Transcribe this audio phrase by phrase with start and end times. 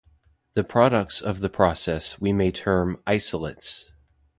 [0.55, 3.91] The products of the process we may term isolates.